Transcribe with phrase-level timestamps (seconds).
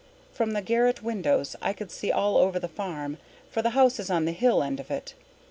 [0.33, 3.19] From the garret windows I could see all over the farm,
[3.51, 5.13] for the house is on the hill end of it.